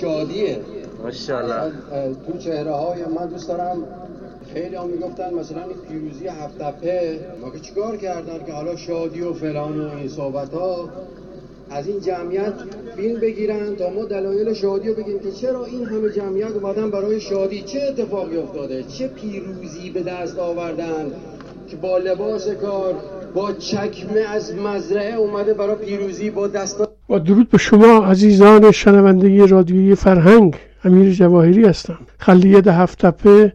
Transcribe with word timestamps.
شادیه. 0.00 0.60
ماشاءالله. 1.02 1.72
تو 2.26 2.38
چهره 2.38 2.72
های 2.72 3.04
من 3.04 3.26
دوست 3.26 3.48
دارم. 3.48 3.84
خیلی 4.54 4.76
هم 4.76 4.86
می‌گفتن 4.86 5.34
مثلا 5.34 5.62
این 5.62 5.76
پیروزی 5.88 6.26
هفت 6.26 6.58
تپه 6.58 7.20
ما 7.40 7.50
که 7.50 7.60
چیکار 7.60 7.96
کردن 7.96 8.44
که 8.46 8.52
حالا 8.52 8.76
شادی 8.76 9.20
و 9.20 9.32
فلان 9.32 9.80
و 9.80 9.96
این 9.96 10.08
صحبت 10.08 10.54
ها؟ 10.54 10.88
از 11.70 11.88
این 11.88 12.00
جمعیت 12.00 12.52
فیلم 12.96 13.20
بگیرن 13.20 13.76
تا 13.76 13.90
ما 13.90 14.04
دلایل 14.04 14.54
شادی 14.54 14.88
رو 14.88 14.94
بگیم 14.94 15.18
که 15.18 15.30
چرا 15.30 15.64
این 15.64 15.84
همه 15.84 16.10
جمعیت 16.10 16.50
اومدن 16.50 16.90
برای 16.90 17.20
شادی؟ 17.20 17.62
چه 17.62 17.80
اتفاقی 17.82 18.36
افتاده؟ 18.36 18.82
چه 18.82 19.08
پیروزی 19.08 19.90
به 19.90 20.02
دست 20.02 20.38
آوردن 20.38 21.12
که 21.68 21.76
با 21.76 21.98
لباس 21.98 22.48
کار 22.48 22.94
با 23.34 23.52
چکمه 23.52 24.20
از 24.20 24.54
مزرعه 24.54 25.16
اومده 25.16 25.54
برای 25.54 25.76
پیروزی 25.76 26.30
با 26.30 26.48
دست 26.48 26.87
با 27.08 27.18
درود 27.18 27.48
به 27.48 27.58
شما 27.58 28.04
عزیزان 28.04 28.70
شنونده 28.70 29.46
رادیویی 29.46 29.94
فرهنگ. 29.94 30.54
امیر 30.84 31.12
جواهری 31.12 31.64
هستم. 31.64 31.98
خلیت 32.18 32.66
هفت 32.66 33.06
تپه 33.06 33.52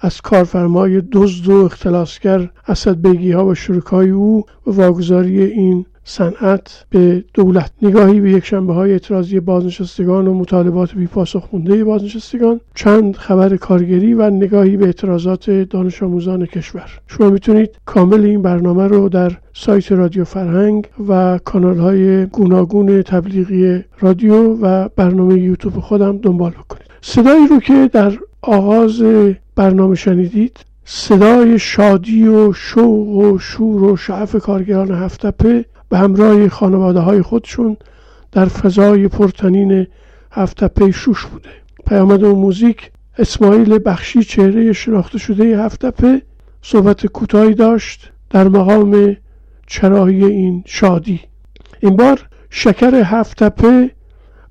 از 0.00 0.20
کارفرمای 0.20 1.02
دزد 1.12 1.48
و 1.48 1.64
اختلاسگر 1.64 2.50
اسد 2.68 3.00
بیگی 3.00 3.32
ها 3.32 3.46
و 3.46 3.54
شرکای 3.54 4.10
او 4.10 4.44
و 4.66 4.70
واگذاری 4.70 5.42
این 5.42 5.86
صنعت 6.04 6.84
به 6.90 7.24
دولت. 7.34 7.70
نگاهی 7.82 8.20
به 8.20 8.30
یک 8.30 8.44
شنبه 8.44 8.72
های 8.72 8.92
اعتراضی 8.92 9.40
بازنشستگان 9.40 10.26
و 10.26 10.34
مطالبات 10.34 10.94
بی 10.94 11.06
پاسخ 11.06 11.48
مونده 11.52 11.84
بازنشستگان. 11.84 12.60
چند 12.74 13.16
خبر 13.16 13.56
کارگری 13.56 14.14
و 14.14 14.30
نگاهی 14.30 14.76
به 14.76 14.86
اعتراضات 14.86 15.50
دانش 15.50 16.02
آموزان 16.02 16.46
کشور. 16.46 16.90
شما 17.06 17.30
می‌تونید 17.30 17.70
کامل 17.84 18.24
این 18.24 18.42
برنامه 18.42 18.86
رو 18.86 19.08
در 19.08 19.32
سایت 19.54 19.92
رادیو 19.92 20.24
فرهنگ 20.24 20.86
و 21.08 21.38
کانال 21.44 21.78
های 21.78 22.26
گوناگون 22.26 23.02
تبلیغی 23.02 23.84
رادیو 24.00 24.34
و 24.34 24.88
برنامه 24.96 25.38
یوتیوب 25.38 25.80
خودم 25.80 26.18
دنبال 26.18 26.50
بکنید. 26.50 26.90
صدایی 27.00 27.46
رو 27.46 27.60
که 27.60 27.90
در 27.92 28.12
آغاز 28.42 29.02
برنامه 29.56 29.94
شنیدید 29.94 30.56
صدای 30.84 31.58
شادی 31.58 32.28
و 32.28 32.52
شوق 32.52 33.08
و 33.08 33.38
شور 33.38 33.84
و 33.84 33.96
شعف 33.96 34.36
کارگران 34.36 34.90
هفتپه 34.90 35.64
به 35.88 35.98
همراه 35.98 36.48
خانواده 36.48 37.00
های 37.00 37.22
خودشون 37.22 37.76
در 38.32 38.44
فضای 38.44 39.08
پرتنین 39.08 39.86
هفتپه 40.32 40.90
شوش 40.90 41.26
بوده. 41.26 41.48
پیامد 41.86 42.22
و 42.22 42.34
موزیک 42.34 42.90
اسماعیل 43.18 43.78
بخشی 43.86 44.24
چهره 44.24 44.72
شناخته 44.72 45.18
شده 45.18 45.64
هفتپه 45.64 46.22
صحبت 46.62 47.06
کوتاهی 47.06 47.54
داشت 47.54 48.10
در 48.30 48.48
مقام 48.48 49.16
چراهی 49.66 50.24
این 50.24 50.62
شادی. 50.66 51.20
این 51.80 51.96
بار 51.96 52.28
شکر 52.50 52.94
هفتپه 52.94 53.90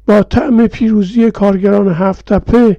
با 0.08 0.24
طعم 0.24 0.68
پیروزی 0.68 1.32
کارگران 1.32 1.88
هفتپه 1.88 2.78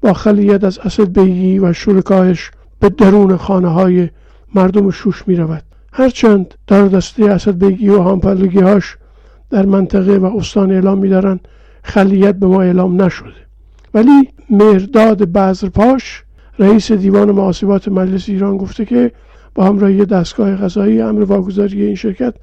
با 0.00 0.12
خلیت 0.12 0.64
از 0.64 0.78
اسد 0.78 1.18
بیگی 1.18 1.58
و 1.58 1.72
شرکایش 1.72 2.50
به 2.80 2.88
درون 2.88 3.36
خانه 3.36 3.68
های 3.68 4.08
مردم 4.54 4.90
شوش 4.90 5.28
می 5.28 5.36
رود 5.36 5.62
هرچند 5.92 6.54
در 6.66 6.86
دسته 6.88 7.24
اسد 7.24 7.58
بیگی 7.58 7.88
و 7.88 8.02
همپلگی 8.02 8.60
هاش 8.60 8.96
در 9.50 9.66
منطقه 9.66 10.16
و 10.16 10.36
استان 10.36 10.72
اعلام 10.72 10.98
می 10.98 11.08
دارن 11.08 11.40
خلیت 11.82 12.34
به 12.34 12.46
ما 12.46 12.62
اعلام 12.62 13.02
نشده. 13.02 13.42
ولی 13.94 14.28
مهرداد 14.50 15.32
بذرپاش 15.32 16.22
رئیس 16.58 16.92
دیوان 16.92 17.30
محاسبات 17.30 17.88
مجلس 17.88 18.28
ایران 18.28 18.56
گفته 18.56 18.84
که 18.84 19.12
با 19.54 19.64
همراهی 19.64 20.04
دستگاه 20.04 20.56
قضایی 20.56 21.00
امر 21.00 21.22
واگذاری 21.22 21.82
این 21.82 21.94
شرکت 21.94 22.34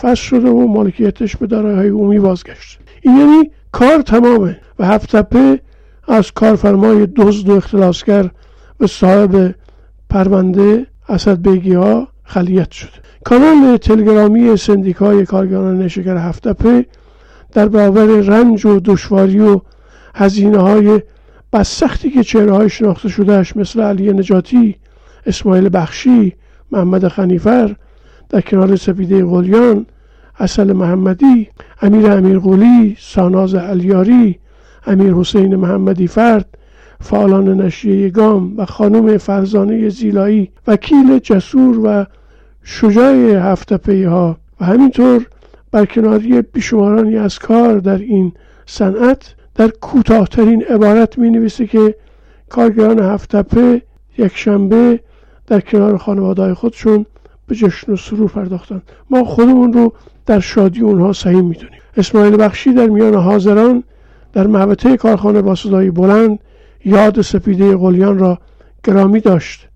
فصل 0.00 0.14
شده 0.14 0.48
و 0.48 0.66
مالکیتش 0.66 1.36
به 1.36 1.46
دارایی‌های 1.46 1.88
عمومی 1.88 2.18
بازگشت. 2.18 2.78
این 3.02 3.16
یعنی 3.16 3.50
کار 3.72 4.02
تمامه 4.02 4.60
و 4.78 4.86
هفتپه 4.86 5.60
از 6.08 6.32
کارفرمای 6.32 7.06
دزد 7.06 7.48
و 7.48 7.56
اختلاسگر 7.56 8.30
به 8.78 8.86
صاحب 8.86 9.54
پرونده 10.10 10.86
اسد 11.08 11.42
بیگی 11.42 11.74
ها 11.74 12.08
خلیت 12.24 12.70
شده. 12.70 13.05
کانال 13.26 13.76
تلگرامی 13.76 14.56
سندیکای 14.56 15.26
کارگران 15.26 15.88
شکر 15.88 16.16
هفتپه 16.16 16.86
در 17.52 17.68
برابر 17.68 18.06
رنج 18.06 18.66
و 18.66 18.80
دشواری 18.80 19.40
و 19.40 19.60
هزینه 20.14 20.58
های 20.58 21.02
بس 21.52 21.78
سختی 21.78 22.10
که 22.10 22.24
چهره 22.24 22.52
های 22.52 22.70
شناخته 22.70 23.08
شدهش 23.08 23.56
مثل 23.56 23.80
علی 23.80 24.12
نجاتی 24.12 24.76
اسماعیل 25.26 25.70
بخشی 25.72 26.32
محمد 26.70 27.08
خنیفر 27.08 27.76
در 28.28 28.40
کنار 28.40 28.76
سپیده 28.76 29.24
قلیان 29.24 29.86
اصل 30.38 30.72
محمدی 30.72 31.48
امیر 31.82 32.10
امیرقلی 32.10 32.96
ساناز 33.00 33.54
علیاری 33.54 34.38
امیر 34.86 35.14
حسین 35.14 35.56
محمدی 35.56 36.06
فرد 36.06 36.58
فعالان 37.00 37.60
نشریه 37.60 38.08
گام 38.08 38.56
و 38.56 38.64
خانم 38.64 39.16
فرزانه 39.16 39.88
زیلایی 39.88 40.50
وکیل 40.66 41.18
جسور 41.18 41.80
و 41.84 42.06
شجاع 42.68 43.14
هفته 43.52 44.08
ها 44.08 44.36
و 44.60 44.64
همینطور 44.64 45.26
برکناری 45.72 46.42
بیشمارانی 46.42 47.16
از 47.16 47.38
کار 47.38 47.78
در 47.78 47.98
این 47.98 48.32
صنعت 48.66 49.34
در 49.54 49.68
کوتاهترین 49.68 50.64
عبارت 50.64 51.18
می 51.18 51.30
نویسه 51.30 51.66
که 51.66 51.94
کارگران 52.48 52.98
هفتپه 52.98 53.82
یک 54.18 54.36
شنبه 54.36 55.00
در 55.46 55.60
کنار 55.60 55.96
خانواده 55.96 56.54
خودشون 56.54 57.06
به 57.46 57.54
جشن 57.54 57.92
و 57.92 57.96
سرور 57.96 58.30
پرداختن 58.30 58.82
ما 59.10 59.24
خودمون 59.24 59.72
رو 59.72 59.92
در 60.26 60.40
شادی 60.40 60.80
اونها 60.80 61.12
سهیم 61.12 61.44
می‌دونیم. 61.44 61.80
اسماعیل 61.96 62.36
بخشی 62.36 62.72
در 62.72 62.86
میان 62.86 63.14
حاضران 63.14 63.84
در 64.32 64.46
محوطه 64.46 64.96
کارخانه 64.96 65.42
با 65.42 65.54
صدای 65.54 65.90
بلند 65.90 66.38
یاد 66.84 67.20
سپیده 67.20 67.76
قلیان 67.76 68.18
را 68.18 68.38
گرامی 68.84 69.20
داشت 69.20 69.68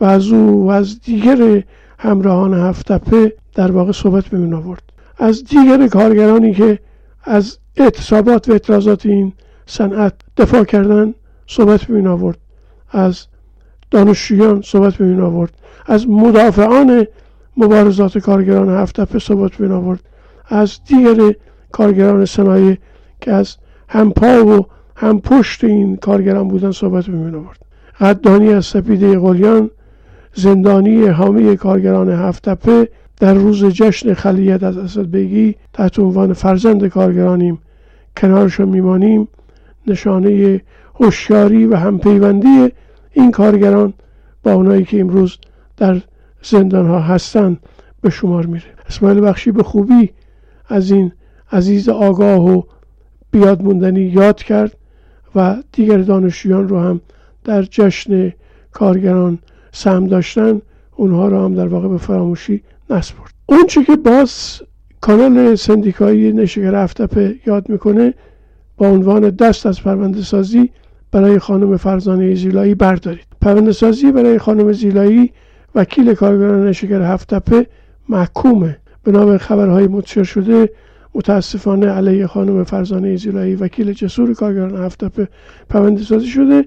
و 0.00 0.04
از 0.04 0.28
او 0.28 0.64
و 0.64 0.70
از 0.70 1.00
دیگر 1.00 1.62
همراهان 2.04 2.54
هفتپه 2.54 3.32
در 3.54 3.72
واقع 3.72 3.92
صحبت 3.92 4.24
به 4.24 4.56
آورد. 4.56 4.82
از 5.18 5.44
دیگر 5.44 5.88
کارگرانی 5.88 6.54
که 6.54 6.78
از 7.24 7.58
اعتصابات 7.76 8.48
و 8.48 8.52
اعتراضات 8.52 9.06
این 9.06 9.32
صنعت 9.66 10.14
دفاع 10.36 10.64
کردن 10.64 11.14
صحبت 11.46 11.84
به 11.84 12.08
آورد. 12.08 12.38
از 12.90 13.26
دانشجویان 13.90 14.62
صحبت 14.62 14.94
به 14.94 15.22
آورد. 15.22 15.52
از 15.86 16.08
مدافعان 16.08 17.06
مبارزات 17.56 18.18
کارگران 18.18 18.68
هفتپه 18.68 19.18
صحبت 19.18 19.54
به 19.54 19.74
آورد. 19.74 20.00
از 20.46 20.78
دیگر 20.88 21.34
کارگران 21.72 22.24
صنایع 22.24 22.78
که 23.20 23.32
از 23.32 23.56
هم 23.88 24.12
پا 24.12 24.46
و 24.46 24.66
هم 24.96 25.20
پشت 25.20 25.64
این 25.64 25.96
کارگران 25.96 26.48
بودن 26.48 26.70
صحبت 26.70 27.06
به 27.06 27.36
آورد. 27.36 27.58
قدانی 28.00 28.48
از 28.52 28.66
سپیده 28.66 29.18
قلیان 29.18 29.70
زندانی 30.34 31.06
حامی 31.06 31.56
کارگران 31.56 32.10
هفتپه 32.10 32.88
در 33.16 33.34
روز 33.34 33.64
جشن 33.64 34.14
خلیت 34.14 34.62
از 34.62 34.76
اسد 34.76 35.10
بگی 35.10 35.54
تحت 35.72 35.98
عنوان 35.98 36.32
فرزند 36.32 36.86
کارگرانیم. 36.86 37.58
کنارشان 38.16 38.68
میمانیم. 38.68 39.28
نشانه 39.86 40.60
هوشیاری 40.94 41.66
و 41.66 41.76
همپیوندی 41.76 42.72
این 43.12 43.30
کارگران 43.30 43.94
با 44.42 44.52
اونایی 44.52 44.84
که 44.84 45.00
امروز 45.00 45.38
در 45.76 46.00
زندان 46.42 46.86
ها 46.86 47.00
هستن 47.00 47.58
به 48.00 48.10
شمار 48.10 48.46
میره. 48.46 48.64
اسماعیل 48.88 49.20
بخشی 49.20 49.50
به 49.52 49.62
خوبی 49.62 50.10
از 50.68 50.90
این 50.90 51.12
عزیز 51.52 51.88
آگاه 51.88 52.56
و 52.56 52.62
بیاد 53.30 53.62
موندنی 53.62 54.00
یاد 54.00 54.42
کرد 54.42 54.76
و 55.34 55.56
دیگر 55.72 55.98
دانشجویان 55.98 56.68
رو 56.68 56.80
هم 56.80 57.00
در 57.44 57.62
جشن 57.62 58.32
کارگران 58.72 59.38
سهم 59.74 60.06
داشتن 60.06 60.60
اونها 60.96 61.28
رو 61.28 61.44
هم 61.44 61.54
در 61.54 61.66
واقع 61.66 61.88
به 61.88 61.98
فراموشی 61.98 62.62
نسپرد. 62.90 63.30
اون 63.46 63.66
چی 63.66 63.84
که 63.84 63.96
باز 63.96 64.60
کانال 65.00 65.54
سندیکایی 65.54 66.32
نشگر 66.32 66.74
افتپه 66.74 67.34
یاد 67.46 67.68
می‌کنه 67.68 68.14
با 68.76 68.88
عنوان 68.88 69.30
دست 69.30 69.66
از 69.66 69.82
پرونده 69.82 70.22
سازی 70.22 70.70
برای 71.12 71.38
خانم 71.38 71.76
فرزانه 71.76 72.34
زیلایی 72.34 72.74
بردارید. 72.74 73.26
پرونده 73.40 73.72
سازی 73.72 74.12
برای 74.12 74.38
خانم 74.38 74.72
زیلایی 74.72 75.32
وکیل 75.74 76.14
کارگران 76.14 76.66
نشگر 76.66 77.02
هفتپه 77.02 77.66
محکومه. 78.08 78.76
به 79.02 79.12
نام 79.12 79.38
خبرهای 79.38 79.86
منتشر 79.86 80.22
شده 80.22 80.70
متاسفانه 81.14 81.86
علیه 81.86 82.26
خانم 82.26 82.64
فرزانه 82.64 83.16
زیلایی 83.16 83.54
وکیل 83.54 83.92
جسور 83.92 84.34
کارگران 84.34 84.84
هفتپه 84.84 85.28
پرونده 85.68 86.02
سازی 86.02 86.26
شده 86.26 86.64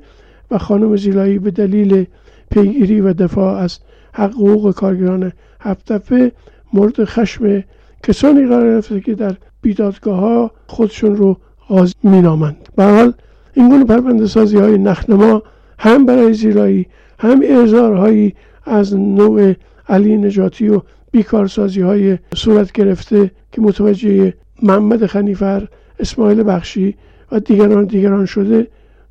و 0.51 0.57
خانم 0.57 0.95
زیلایی 0.95 1.39
به 1.39 1.51
دلیل 1.51 2.05
پیگیری 2.51 3.01
و 3.01 3.13
دفاع 3.13 3.55
از 3.57 3.79
حقوق 4.13 4.75
کارگران 4.75 5.31
هفتپه 5.59 6.31
مورد 6.73 7.03
خشم 7.03 7.63
کسانی 8.03 8.47
قرار 8.47 8.73
گرفته 8.73 9.01
که 9.01 9.15
در 9.15 9.35
بیدادگاه 9.61 10.19
ها 10.19 10.51
خودشون 10.67 11.15
رو 11.15 11.37
غاز 11.69 11.95
مینامند. 12.03 12.69
به 12.75 12.83
حال 12.83 13.13
این 13.53 13.69
گونه 13.69 13.85
پرونده 13.85 14.27
سازی 14.27 14.57
های 14.57 14.77
نخنما 14.77 15.43
هم 15.79 16.05
برای 16.05 16.33
زیرایی 16.33 16.87
هم 17.19 17.41
اعزارهایی 17.43 18.35
از 18.65 18.95
نوع 18.95 19.53
علی 19.89 20.17
نجاتی 20.17 20.69
و 20.69 20.81
بیکارسازی 21.11 21.81
های 21.81 22.17
صورت 22.35 22.71
گرفته 22.71 23.31
که 23.51 23.61
متوجه 23.61 24.33
محمد 24.63 25.05
خنیفر 25.05 25.67
اسماعیل 25.99 26.43
بخشی 26.43 26.95
و 27.31 27.39
دیگران 27.39 27.83
دیگران 27.85 28.25
شده 28.25 28.67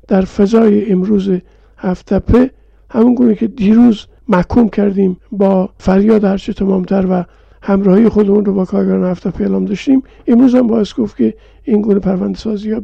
در 0.07 0.21
فضای 0.21 0.91
امروز 0.91 1.31
هفتپه 1.77 2.51
همون 2.89 3.15
گونه 3.15 3.35
که 3.35 3.47
دیروز 3.47 4.05
محکوم 4.27 4.69
کردیم 4.69 5.17
با 5.31 5.69
فریاد 5.77 6.23
هرچه 6.23 6.53
تمامتر 6.53 7.05
و 7.09 7.25
همراهی 7.61 8.09
خودمون 8.09 8.45
رو 8.45 8.53
با 8.53 8.65
کارگران 8.65 9.11
هفته 9.11 9.41
اعلام 9.41 9.65
داشتیم 9.65 10.03
امروز 10.27 10.55
هم 10.55 10.67
باعث 10.67 10.93
گفت 10.93 11.17
که 11.17 11.33
این 11.63 11.81
گونه 11.81 11.99
پرونده 11.99 12.37
سازی 12.37 12.71
ها 12.71 12.81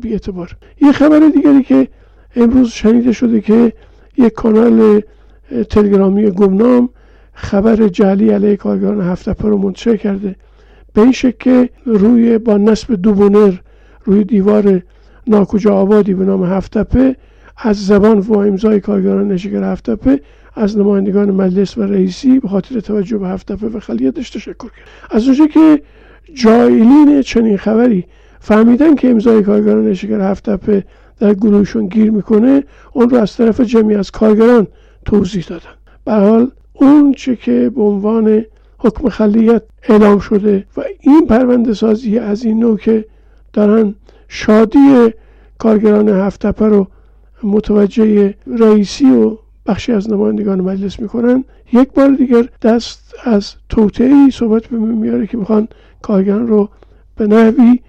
یه 0.82 0.92
خبر 0.92 1.20
دیگری 1.20 1.64
که 1.64 1.88
امروز 2.36 2.70
شنیده 2.70 3.12
شده 3.12 3.42
که 3.42 3.74
یک 4.18 4.34
کانال 4.34 5.02
تلگرامی 5.70 6.32
گمنام 6.32 6.90
خبر 7.34 7.88
جعلی 7.88 8.30
علیه 8.30 8.56
کارگران 8.56 9.02
هفته 9.02 9.36
رو 9.40 9.58
منتشر 9.58 9.98
کرده. 9.98 10.36
به 10.94 11.02
این 11.02 11.12
شکل 11.12 11.38
که 11.40 11.70
روی 11.86 12.38
با 12.38 12.58
نصب 12.58 12.94
دوبونر 12.94 13.54
روی 14.04 14.24
دیوار 14.24 14.82
ناکجا 15.28 15.74
آبادی 15.74 16.14
به 16.14 16.26
نام 16.26 16.44
هفتپه 16.44 17.16
از 17.58 17.86
زبان 17.86 18.20
و 18.20 18.38
امضای 18.38 18.80
کارگران 18.80 19.28
نشگر 19.28 19.64
هفتپه 19.64 20.22
از 20.56 20.78
نمایندگان 20.78 21.32
مجلس 21.32 21.78
و 21.78 21.82
رئیسی 21.82 22.40
به 22.40 22.48
خاطر 22.48 22.80
توجه 22.80 23.18
به 23.18 23.28
هفتپه 23.28 23.68
و 23.68 23.80
خلیتش 23.80 24.30
تشکر 24.30 24.54
کرد. 24.54 24.72
از 25.12 25.28
اونجا 25.28 25.48
که 25.48 25.82
جایلین 26.34 27.22
چنین 27.22 27.58
خبری 27.58 28.06
فهمیدن 28.40 28.96
که 28.96 29.10
امضای 29.10 29.44
کارگران 29.44 29.88
نشگر 29.88 30.22
هفتپه 30.22 30.84
در 31.20 31.34
گروهشون 31.34 31.88
گیر 31.88 32.12
می‌کنه 32.12 32.64
اون 32.94 33.10
رو 33.10 33.18
از 33.18 33.38
طرف 33.38 33.62
جمعی 33.62 33.96
از 33.96 34.12
کارگران 34.12 34.68
توضیح 35.06 35.46
دادن. 35.48 35.74
به 36.06 36.14
حال 36.14 36.52
اون 36.74 37.14
چه 37.14 37.36
که 37.36 37.72
به 37.76 37.82
عنوان 37.82 38.46
حکم 38.78 39.10
خلیت 39.10 39.64
اعلام 39.90 40.20
شده 40.20 40.66
و 40.78 40.82
این 41.00 41.28
پرونده 41.28 41.74
سازی 41.74 42.20
از 42.20 42.44
این 42.44 42.60
نوع 42.60 42.78
که 42.78 43.06
دارن 43.54 43.96
شادی 44.28 45.14
کارگران 45.58 46.10
هفتپه 46.10 46.66
رو 46.66 46.88
متوجه 47.46 48.34
رئیسی 48.48 49.12
و 49.12 49.38
بخشی 49.66 49.92
از 49.92 50.10
نمایندگان 50.10 50.62
مجلس 50.62 51.00
می‌کنن. 51.00 51.44
یک 51.74 51.92
بار 51.92 52.10
دیگر 52.10 52.50
دست 52.62 53.14
از 53.24 53.54
توطعه 53.70 54.30
صحبت 54.34 54.68
به 54.68 54.78
میاره 54.78 55.28
که 55.28 55.38
می‌خوان 55.38 55.68
کارگران 56.02 56.48
رو 56.48 56.70
به 57.18 57.28
نحوی 57.28 57.80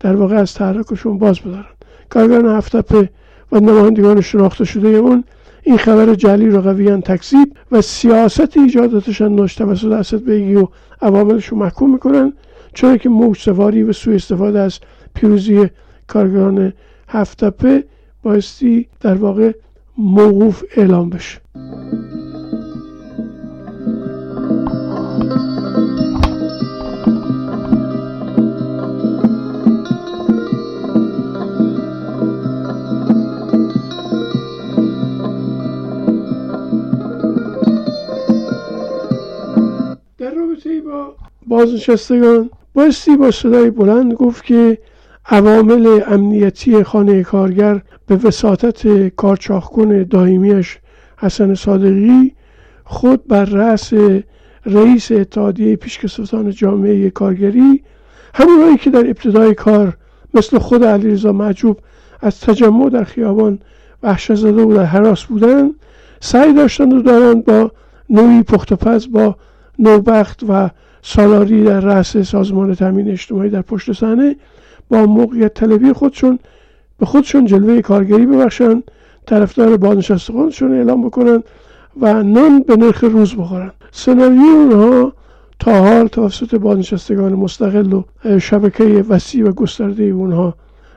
در 0.00 0.16
واقع 0.16 0.36
از 0.36 0.54
تحرکشون 0.54 1.18
باز 1.18 1.40
بدارن 1.40 1.64
کارگران 2.08 2.56
هفتپه 2.56 3.10
و 3.52 3.60
نمایندگان 3.60 4.20
شناخته 4.20 4.64
شده 4.64 4.88
اون 4.88 5.24
این 5.62 5.76
خبر 5.76 6.14
جلی 6.14 6.50
رو 6.50 6.60
قویا 6.60 7.00
تکذیب 7.00 7.56
و 7.72 7.80
سیاست 7.80 8.56
ایجاداتشان 8.56 9.34
نوش 9.34 9.54
توسط 9.54 9.92
اسد 9.92 10.24
بیگی 10.24 10.54
و 10.54 10.68
عواملش 11.02 11.46
رو 11.46 11.56
محکوم 11.56 11.92
می‌کنن 11.92 12.32
چرا 12.74 12.96
که 12.96 13.08
موج 13.08 13.38
سواری 13.38 13.82
و 13.82 13.92
سوء 13.92 14.14
استفاده 14.14 14.58
از 14.60 14.78
پیروزی 15.14 15.70
کارگران 16.06 16.72
هفتپه 17.08 17.84
بایستی 18.24 18.86
در 19.00 19.14
واقع 19.14 19.52
موقوف 19.98 20.64
اعلام 20.76 21.10
بشه. 21.10 21.40
بازنشستگان 41.46 42.50
بایستی 42.74 43.16
با 43.16 43.30
صدای 43.30 43.70
بلند 43.70 44.14
گفت 44.14 44.44
که 44.44 44.78
عوامل 45.26 46.00
امنیتی 46.06 46.82
خانه 46.82 47.22
کارگر 47.22 47.82
به 48.06 48.16
وساطت 48.16 49.08
کارچاخکن 49.08 50.02
دائمیش 50.02 50.78
حسن 51.18 51.54
صادقی 51.54 52.34
خود 52.84 53.28
بر 53.28 53.44
رأس 53.44 53.92
رئیس 54.66 55.12
اتحادیه 55.12 55.76
پیشکسوتان 55.76 56.50
جامعه 56.50 57.10
کارگری 57.10 57.82
همونایی 58.34 58.76
که 58.76 58.90
در 58.90 59.06
ابتدای 59.06 59.54
کار 59.54 59.96
مثل 60.34 60.58
خود 60.58 60.84
علیرضا 60.84 61.32
معجوب 61.32 61.78
از 62.20 62.40
تجمع 62.40 62.90
در 62.90 63.04
خیابان 63.04 63.58
وحشت 64.02 64.34
زده 64.34 64.62
و 64.62 64.74
در 64.74 64.84
حراس 64.84 65.24
بودن 65.24 65.70
سعی 66.20 66.52
داشتند 66.52 66.92
و 66.92 67.02
دارند 67.02 67.44
با 67.44 67.70
نوعی 68.10 68.42
پختپز 68.42 69.08
با 69.10 69.36
نوبخت 69.78 70.42
و 70.48 70.70
سالاری 71.02 71.64
در 71.64 71.80
رأس 71.80 72.16
سازمان 72.16 72.74
تامین 72.74 73.10
اجتماعی 73.10 73.50
در 73.50 73.62
پشت 73.62 73.92
صحنه 73.92 74.36
با 74.88 75.06
موقعیت 75.06 75.54
طلبی 75.54 75.92
خودشون 75.92 76.38
به 76.98 77.06
خودشون 77.06 77.44
جلوه 77.44 77.82
کارگری 77.82 78.26
ببخشن 78.26 78.82
طرفدار 79.26 79.76
بازنشستگانشون 79.76 80.72
اعلام 80.74 81.06
بکنن 81.06 81.42
و 82.00 82.22
نان 82.22 82.62
به 82.62 82.76
نرخ 82.76 83.04
روز 83.04 83.34
بخورن. 83.34 83.72
سناریوی 83.92 84.48
اونها 84.48 85.12
تا 85.58 85.72
حال 85.72 86.06
توسط 86.06 86.54
بازنشستگان 86.54 87.32
مستقل 87.32 87.92
و 87.92 88.02
شبکه 88.38 88.84
وسیع 89.08 89.48
و 89.48 89.52
گسترده 89.52 90.02
اونها 90.02 90.54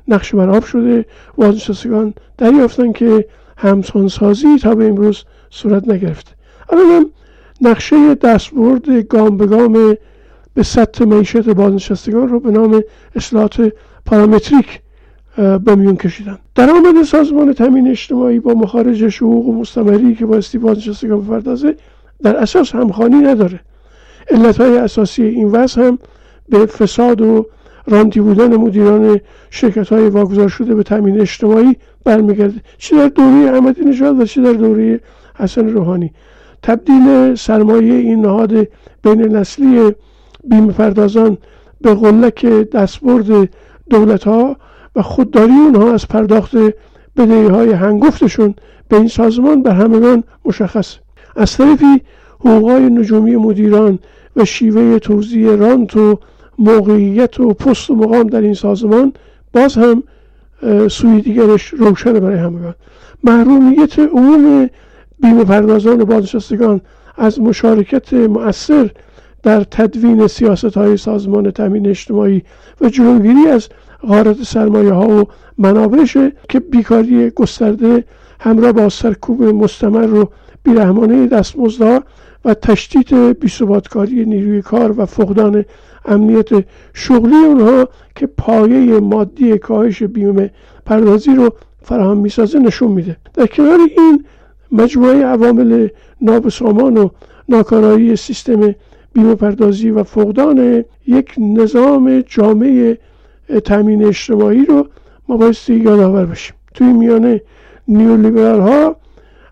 نقش 0.08 0.36
بر 0.36 0.60
شده. 0.60 1.06
بازنشستگان 1.36 2.14
دریافتن 2.38 2.92
که 2.92 3.26
همسانسازی 3.58 4.58
تا 4.62 4.76
به 4.76 4.88
امروز 4.88 5.24
صورت 5.50 5.90
نگرفته. 5.90 6.32
الان 6.70 6.86
هم 6.92 7.06
نقشه 7.62 8.16
دستبرد 8.16 8.90
گام 8.90 9.38
به 9.38 9.46
گام 9.46 9.98
به 10.58 10.64
سطح 10.64 11.06
معیشت 11.06 11.50
بازنشستگان 11.50 12.28
رو 12.28 12.40
به 12.40 12.52
نام 12.52 12.84
اصلاحات 13.16 13.74
پارامتریک 14.06 14.82
به 15.36 15.76
میون 15.76 15.96
کشیدن. 15.96 16.38
درآمد 16.56 17.04
سازمان 17.04 17.54
تامین 17.54 17.88
اجتماعی 17.88 18.40
با 18.40 18.54
مخارج 18.54 19.04
حقوق 19.04 19.56
مستمری 19.56 20.16
که 20.16 20.26
بایستی 20.26 20.58
بازنشستگان 20.58 21.22
بپردازه 21.22 21.76
در 22.24 22.36
اساس 22.36 22.76
همخوانی 22.76 23.16
نداره. 23.16 23.60
علت 24.32 24.62
های 24.62 24.78
اساسی 24.78 25.24
این 25.24 25.48
وضع 25.48 25.82
هم 25.82 26.00
به 26.50 26.66
فساد 26.66 27.22
و 27.22 27.46
رانتی 27.88 28.20
بودن 28.20 28.56
مدیران 28.56 29.20
شرکت 29.50 29.90
های 29.90 30.10
واگذار 30.10 30.50
شده 30.50 30.76
به 30.76 30.84
تامین 30.84 31.22
اجتماعی 31.22 31.76
برمیگرده. 32.04 32.62
چه 32.78 32.96
در 32.96 33.08
دوره 33.08 33.52
احمدی 33.52 33.82
نژاد 33.82 34.20
و 34.20 34.26
چه 34.26 34.42
در 34.42 34.54
دوره 34.54 35.00
حسن 35.40 35.70
روحانی؟ 35.70 36.14
تبدیل 36.64 37.36
سرمایه 37.36 37.94
این 37.94 38.22
نهاد 38.22 38.68
بین 39.04 39.22
نسلی 39.22 39.94
بیمه 40.50 40.74
پردازان 40.74 41.38
به 41.82 41.96
قلک 41.96 42.46
دستبرد 42.46 43.50
دولت 43.90 44.24
ها 44.24 44.56
و 44.96 45.02
خودداری 45.02 45.54
اونها 45.54 45.94
از 45.94 46.08
پرداخت 46.08 46.56
بدهی 47.18 47.48
های 47.48 47.72
هنگفتشون 47.72 48.56
به 48.90 48.98
این 48.98 49.08
سازمان 49.08 49.64
بر 49.64 49.72
همگان 49.72 50.24
مشخص. 50.46 50.96
از 51.36 51.58
طرفی 51.58 52.02
حقوقای 52.40 52.90
نجومی 52.90 53.36
مدیران 53.36 54.00
و 54.36 54.46
شیوه 54.46 55.00
توزیع 55.00 55.56
رانت 55.56 55.98
و 55.98 56.20
موقعیت 56.60 57.40
و 57.40 57.54
پست 57.54 57.90
و 57.90 57.96
مقام 57.96 58.28
در 58.28 58.42
این 58.42 58.54
سازمان 58.54 59.14
باز 59.54 59.76
هم 59.78 60.04
سوی 60.88 61.22
دیگرش 61.22 61.68
روشن 61.68 62.14
برای 62.14 62.38
همگان. 62.38 62.76
محرومیت 63.24 64.00
عموم 64.00 64.70
بیمه 65.20 65.44
پردازان 65.44 66.02
و 66.02 66.06
بازنشستگان 66.06 66.82
از 67.18 67.40
مشارکت 67.42 68.14
مؤثر 68.14 68.90
در 69.44 69.64
تدوین 69.64 70.28
سیاست 70.28 70.78
های 70.78 70.98
سازمان 70.98 71.52
تامین 71.52 71.88
اجتماعی 71.88 72.44
و 72.82 72.90
جلوگیری 72.90 73.48
از 73.48 73.70
غارت 74.08 74.44
سرمایه 74.44 74.94
ها 74.94 75.08
و 75.08 75.24
منابعشه 75.58 76.32
که 76.50 76.60
بیکاری 76.60 77.30
گسترده 77.30 78.04
همراه 78.40 78.72
با 78.72 78.90
سرکوب 78.90 79.44
مستمر 79.44 80.14
و 80.14 80.30
بیرحمانه 80.64 81.28
دستمزدها 81.28 82.04
و 82.46 82.54
تشدید 82.54 83.40
بیثباتکاری 83.40 84.26
نیروی 84.26 84.62
کار 84.62 85.00
و 85.02 85.06
فقدان 85.06 85.66
امنیت 86.06 86.50
شغلی 86.94 87.36
اونها 87.36 87.90
که 88.16 88.28
پایه 88.28 89.00
مادی 89.00 89.58
کاهش 89.58 90.04
بیمه 90.04 90.52
پردازی 90.86 91.36
رو 91.36 91.50
فراهم 91.82 92.18
می‌سازه 92.18 92.60
نشون 92.60 92.92
میده. 92.92 93.18
در 93.34 93.46
کنار 93.46 93.80
این 93.98 94.26
مجموعه 94.72 95.26
عوامل 95.26 95.88
نابسامان 96.22 96.98
و 96.98 97.10
ناکارایی 97.50 98.16
سیستم 98.16 98.76
بیمه 99.18 99.36
پردازی 99.36 99.90
و 99.90 100.04
فقدان 100.04 100.84
یک 101.08 101.34
نظام 101.38 102.22
جامعه 102.22 102.98
تامین 103.64 104.06
اجتماعی 104.06 104.66
رو 104.66 104.88
ما 105.28 105.38
بایستی 105.38 105.76
یادآور 105.76 106.26
بشیم. 106.26 106.56
توی 106.74 106.94
میانه 106.94 107.42
نیولیبرال 107.88 108.60
ها 108.60 108.96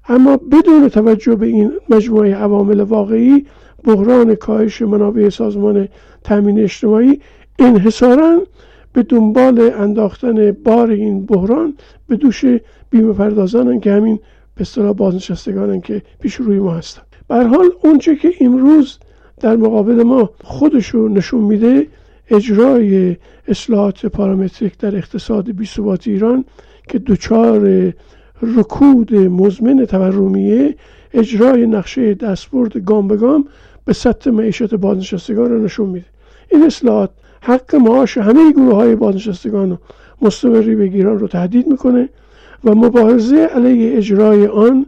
اما 0.10 0.38
بدون 0.38 0.90
توجه 0.90 1.36
به 1.36 1.46
این 1.46 1.72
مجموعه 1.90 2.36
عوامل 2.36 2.80
واقعی 2.80 3.46
بحران 3.84 4.36
کاهش 4.36 4.82
منابع 4.82 5.30
سازمان 5.30 5.88
تامین 6.24 6.60
اجتماعی 6.60 7.20
انحصارا 7.60 8.42
به 8.94 9.04
دنبال 9.04 9.60
انداختن 9.60 10.52
بار 10.52 10.90
این 10.90 11.26
بحران 11.26 11.74
به 12.08 12.16
دوش 12.16 12.46
بیمه 12.90 13.14
پردازانن 13.14 13.80
که 13.80 13.92
همین 13.92 14.20
به 14.56 14.62
اصطلاح 14.62 14.94
بازنشستگانن 14.94 15.82
که 15.82 16.02
پیش 16.20 16.36
روی 16.36 16.60
ما 16.60 16.72
هستن. 16.72 17.02
به 17.28 17.36
حال 17.36 17.70
اونچه 17.84 18.16
که 18.16 18.34
امروز 18.42 19.00
در 19.40 19.56
مقابل 19.56 20.04
ما 20.04 20.30
خودشو 20.44 21.08
نشون 21.08 21.42
میده 21.42 21.88
اجرای 22.30 23.18
اصلاحات 23.48 24.06
پارامتریک 24.06 24.78
در 24.78 24.96
اقتصاد 24.96 25.52
بیثبات 25.52 26.08
ایران 26.08 26.46
که 26.88 27.00
دچار 27.00 27.94
رکود 28.42 29.16
مزمن 29.16 29.86
تورمیه 29.86 30.76
اجرای 31.14 31.68
نقشه 31.68 32.14
دستبرد 32.14 32.78
گام 32.78 33.08
به 33.08 33.18
گام 33.18 33.48
به 33.86 33.94
سطح 33.94 34.30
معیشت 34.30 34.76
بازنشستگان 34.76 35.52
را 35.52 35.58
نشون 35.58 35.90
میده. 35.90 36.06
این 36.52 36.64
اصلاحات 36.64 37.10
حق 37.42 37.76
معاش 37.76 38.18
همه 38.18 38.52
گروه 38.52 38.76
های 38.76 38.96
بازنشستگان 38.96 39.72
و 39.72 39.78
مستمری 40.22 40.76
بگیران 40.76 41.20
رو 41.20 41.28
تهدید 41.28 41.68
می‌کنه 41.68 42.10
و 42.64 42.76
مبارزه 42.76 43.36
علیه 43.36 43.98
اجرای 43.98 44.48
آن 44.48 44.86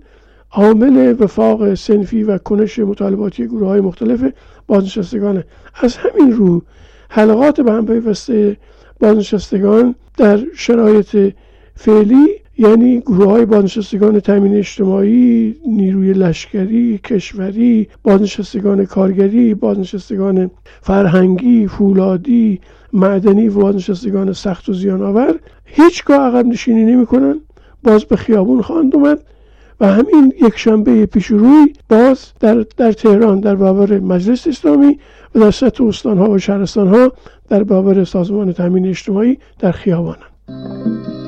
عامل 0.58 1.16
وفاق 1.20 1.74
سنفی 1.74 2.24
و 2.24 2.38
کنش 2.38 2.80
مطالباتی 2.80 3.48
گروه 3.48 3.68
های 3.68 3.82
مختلف 3.82 4.34
بازنشستگانه. 4.68 5.44
از 5.76 5.98
همین 5.98 6.32
رو 6.34 6.62
حلقات 7.10 7.62
به 7.62 7.72
هم 7.72 7.86
پیوسته 7.86 8.58
بازنشستگان 9.00 9.96
در 10.18 10.40
شرایط 10.56 11.34
فعلی 11.76 12.26
یعنی 12.58 13.00
گروه 13.00 13.32
های 13.32 13.46
بازنشستگان 13.46 14.20
تامین 14.20 14.56
اجتماعی 14.56 15.56
نیروی 15.68 16.14
لشکری 16.14 16.98
کشوری 16.98 17.88
بازنشستگان 18.04 18.86
کارگری 18.86 19.54
بازنشستگان 19.54 20.52
فرهنگی 20.82 21.68
فولادی 21.68 22.60
معدنی 22.94 23.50
و 23.50 23.54
بازنشستگان 23.54 24.34
سخت 24.34 24.70
و 24.70 24.74
زیان 24.74 25.02
آور 25.02 25.40
هیچگاه 25.66 26.20
عقب 26.20 26.46
نشینی 26.46 26.86
نمی‌کنن. 26.86 27.42
باز 27.84 28.06
به 28.06 28.16
خیابون 28.16 28.62
خواهند 28.62 28.96
اومد. 28.96 29.24
و 29.80 29.88
همین 29.88 30.34
یک 30.42 30.58
شنبه 30.58 31.06
پیش 31.06 31.26
روی 31.26 31.74
باز 31.90 32.32
در, 32.40 32.66
در 32.78 32.92
تهران 32.92 33.40
در 33.40 33.56
برابر 33.56 34.00
مجلس 34.00 34.48
اسلامی 34.48 35.00
و 35.36 35.40
در 35.40 35.52
سطح 35.52 35.84
استانها 35.84 36.30
و 36.30 36.38
شهرستانها 36.38 37.12
در 37.50 37.64
برابر 37.64 38.04
سازمان 38.04 38.54
تامین 38.54 38.88
اجتماعی 38.88 39.38
در 39.60 39.72
خیابانند. 39.72 41.27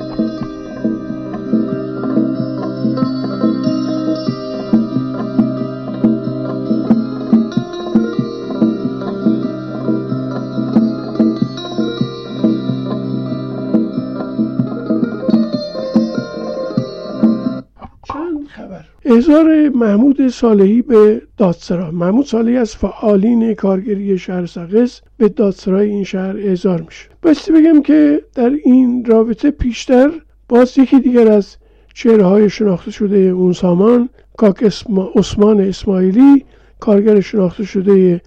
احضار 19.10 19.68
محمود 19.68 20.28
صالحی 20.28 20.82
به 20.82 21.22
دادسرا. 21.36 21.90
محمود 21.90 22.26
صالحی 22.26 22.56
از 22.56 22.76
فعالین 22.76 23.54
کارگری 23.54 24.18
شهر 24.18 24.46
سقز 24.46 25.00
به 25.16 25.28
دادسرای 25.28 25.90
این 25.90 26.04
شهر 26.04 26.36
احضار 26.36 26.80
میشه. 26.80 27.08
باستی 27.22 27.52
بگم 27.52 27.82
که 27.82 28.24
در 28.34 28.50
این 28.64 29.04
رابطه 29.04 29.50
پیشتر 29.50 30.10
باز 30.48 30.78
یکی 30.78 31.00
دیگر 31.00 31.28
از 31.28 31.56
چهره 31.94 32.24
های 32.24 32.50
شناخته 32.50 32.90
شده 32.90 33.16
اون 33.16 33.52
سامان 33.52 34.08
کاک 34.36 34.62
اسما... 34.62 35.10
عثمان 35.14 35.60
اسماعیلی 35.60 36.44
کارگر 36.80 37.20
شناخته 37.20 37.64
شده 37.64 38.20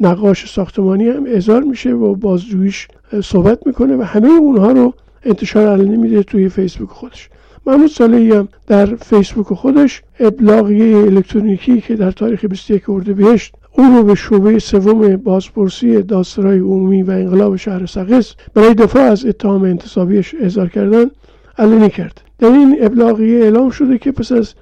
نقاش 0.00 0.50
ساختمانی 0.50 1.08
هم 1.08 1.24
احضار 1.26 1.62
میشه 1.62 1.92
و 1.92 2.14
بازجویش 2.14 2.88
صحبت 3.24 3.66
می‌کنه 3.66 3.96
و 3.96 4.02
همه 4.02 4.28
اونها 4.28 4.72
رو 4.72 4.94
انتشار 5.24 5.68
علنی 5.68 5.96
میده 5.96 6.22
توی 6.22 6.48
فیسبوک 6.48 6.88
خودش. 6.88 7.28
محمود 7.68 7.90
صالحی 7.90 8.32
هم 8.32 8.48
در 8.66 8.86
فیسبوک 8.86 9.46
خودش 9.46 10.02
ابلاغیه 10.20 10.96
الکترونیکی 10.96 11.80
که 11.80 11.96
در 11.96 12.10
تاریخ 12.10 12.44
21 12.44 12.90
اردیبهشت 12.90 13.54
او 13.72 13.84
رو 13.84 14.02
به 14.02 14.14
شعبه 14.14 14.58
سوم 14.58 15.16
بازپرسی 15.16 16.02
دادسرای 16.02 16.58
عمومی 16.58 17.02
و 17.02 17.10
انقلاب 17.10 17.56
شهر 17.56 17.86
سقس 17.86 18.34
برای 18.54 18.74
دفاع 18.74 19.02
از 19.02 19.26
اتهام 19.26 19.62
انتصابیش 19.62 20.34
اظهار 20.40 20.68
کردن 20.68 21.10
علنی 21.58 21.90
کرد. 21.90 22.20
در 22.38 22.48
این 22.48 22.76
ابلاغیه 22.80 23.38
اعلام 23.38 23.70
شده 23.70 23.98
که 23.98 24.12
پس 24.12 24.32
از 24.32 24.54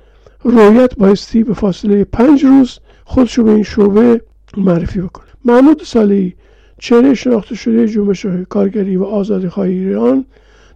رویت 0.43 0.95
بایستی 0.95 1.45
به 1.45 1.55
فاصله 1.55 2.05
پنج 2.05 2.45
روز 2.45 2.79
خودشو 3.05 3.45
به 3.45 3.51
این 3.51 3.63
شعبه 3.63 4.21
معرفی 4.57 5.01
بکنه. 5.01 5.27
محمود 5.45 5.83
صالحی 5.83 6.35
چهره 6.79 7.15
شناخته 7.15 7.55
شده 7.55 7.89
جنبش 7.89 8.27
کارگری 8.49 8.97
و 8.97 9.05
آزادی 9.05 9.61
ایران 9.61 10.25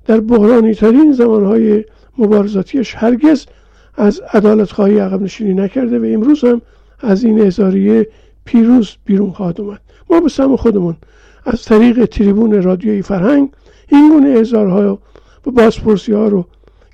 در 0.06 0.20
بحرانی 0.20 0.75
ترین 0.75 1.12
زمانهای 1.12 1.84
مبارزاتیش 2.18 2.94
هرگز 2.94 3.46
از 3.94 4.20
عدالت 4.32 4.72
خواهی 4.72 4.98
عقب 4.98 5.22
نشینی 5.22 5.54
نکرده 5.54 5.98
و 5.98 6.14
امروز 6.14 6.44
هم 6.44 6.62
از 7.00 7.24
این 7.24 7.46
اظهاریه 7.46 8.08
پیروز 8.44 8.96
بیرون 9.04 9.30
خواهد 9.30 9.60
اومد. 9.60 9.80
ما 10.10 10.20
به 10.20 10.28
سم 10.28 10.56
خودمون 10.56 10.96
از 11.44 11.64
طریق 11.64 12.04
تریبون 12.04 12.62
رادیوی 12.62 13.02
فرهنگ 13.02 13.48
این 13.88 14.08
گونه 14.08 14.28
اظهارها 14.28 14.98
و 15.46 15.50
بازپرسی 15.50 16.12
ها 16.12 16.28
رو 16.28 16.46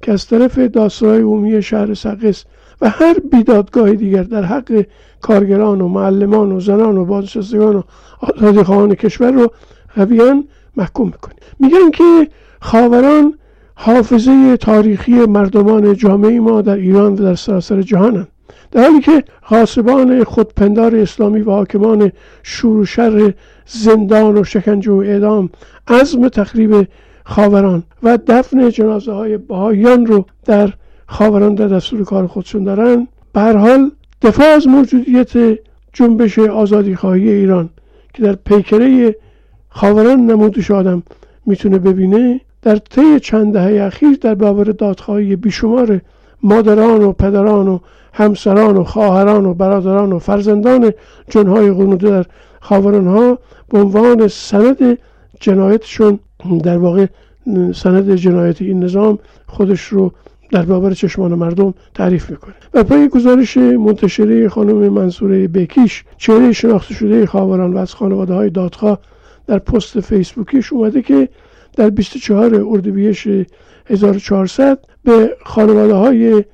که 0.02 0.12
از 0.12 0.26
طرف 0.26 0.58
داسترهای 0.58 1.20
عمومی 1.20 1.62
شهر 1.62 1.94
سقس 1.94 2.44
و 2.80 2.90
هر 2.90 3.16
بیدادگاه 3.32 3.92
دیگر 3.92 4.22
در 4.22 4.42
حق 4.42 4.86
کارگران 5.20 5.80
و 5.80 5.88
معلمان 5.88 6.52
و 6.52 6.60
زنان 6.60 6.98
و 6.98 7.04
بازنشستگان 7.04 7.76
و 7.76 7.82
آزادی 8.20 8.96
کشور 8.96 9.30
رو 9.30 9.52
قویا 9.94 10.44
محکوم 10.76 11.06
می‌کنیم. 11.06 11.38
میگن 11.60 11.90
که 11.90 12.28
خاوران 12.60 13.38
حافظه 13.78 14.56
تاریخی 14.56 15.12
مردمان 15.12 15.94
جامعه 15.94 16.40
ما 16.40 16.62
در 16.62 16.76
ایران 16.76 17.12
و 17.12 17.16
در 17.16 17.34
سراسر 17.34 17.82
جهانند 17.82 18.28
در 18.70 18.82
حالی 18.82 19.00
که 19.00 19.24
غاصبان 19.48 20.24
خودپندار 20.24 20.96
اسلامی 20.96 21.40
و 21.40 21.50
حاکمان 21.50 22.12
شور 22.42 22.76
و 22.76 22.84
شر 22.84 23.34
زندان 23.66 24.38
و 24.38 24.44
شکنجه 24.44 24.92
و 24.92 24.96
اعدام 24.96 25.50
عزم 25.88 26.28
تخریب 26.28 26.88
خاوران 27.24 27.82
و 28.02 28.18
دفن 28.26 28.70
جنازه 28.70 29.12
های 29.12 29.36
بهاییان 29.36 30.06
رو 30.06 30.24
در 30.44 30.72
خاوران 31.06 31.54
در 31.54 31.68
دستور 31.68 32.04
کار 32.04 32.26
خودشون 32.26 32.64
دارن 32.64 33.08
به 33.32 33.40
حال 33.40 33.90
دفاع 34.22 34.46
از 34.46 34.66
موجودیت 34.66 35.58
جنبش 35.92 36.38
آزادی 36.38 36.94
خواهی 36.94 37.30
ایران 37.30 37.70
که 38.14 38.22
در 38.22 38.32
پیکره 38.32 39.16
خاوران 39.68 40.26
نمودش 40.26 40.70
آدم 40.70 41.02
می‌تونه 41.46 41.78
ببینه 41.78 42.40
در 42.62 42.76
طی 42.76 43.20
چند 43.20 43.52
دهه 43.52 43.82
اخیر 43.82 44.18
در 44.20 44.34
برابر 44.34 44.64
دادخواهی 44.64 45.36
بیشمار 45.36 46.00
مادران 46.42 47.02
و 47.02 47.12
پدران 47.12 47.68
و 47.68 47.78
همسران 48.12 48.76
و 48.76 48.84
خواهران 48.84 49.46
و 49.46 49.54
برادران 49.54 50.12
و 50.12 50.18
فرزندان 50.18 50.92
جنهای 51.30 51.72
قنوده 51.72 52.10
در 52.10 52.24
خاوران 52.60 53.06
ها 53.06 53.38
به 53.68 53.78
عنوان 53.78 54.28
سند 54.28 54.98
جنایتشون 55.40 56.18
در 56.62 56.78
واقع 56.78 57.06
سند 57.74 58.14
جنایت 58.14 58.62
این 58.62 58.84
نظام 58.84 59.18
خودش 59.46 59.80
رو 59.80 60.12
در 60.52 60.62
برابر 60.62 60.90
چشمان 60.90 61.34
مردم 61.34 61.74
تعریف 61.94 62.30
می‌کنه. 62.30 62.54
و 62.74 62.84
پای 62.84 63.08
گزارش 63.08 63.56
منتشره 63.56 64.48
خانم 64.48 64.88
منصوره 64.88 65.48
بکیش 65.48 66.04
چهره 66.16 66.52
شناخته 66.52 66.94
شده 66.94 67.26
خاوران 67.26 67.72
و 67.72 67.78
از 67.78 67.94
خانواده 67.94 68.34
های 68.34 68.50
دادخواه 68.50 68.98
در 69.46 69.58
پست 69.58 70.00
فیسبوکیش 70.00 70.72
اومده 70.72 71.02
که 71.02 71.28
در 71.76 71.90
24 71.90 72.64
اردیبهشت 72.68 73.28
1400 73.86 74.78
به 75.04 75.36
خانواده 75.44 75.94
های 75.94 76.44